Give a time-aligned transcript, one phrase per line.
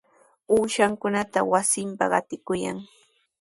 [0.53, 2.77] Uushankunata wasinpa qatikuykan.